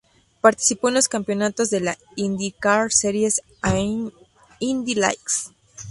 [0.41, 4.07] Participó en los campeonatos de la IndyCar Series e
[4.59, 5.51] Indy Lights.